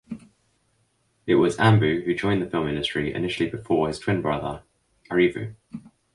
[1.27, 4.63] It was Anbu who joined the film industry initially before his twin brother
[5.11, 5.53] Arivu.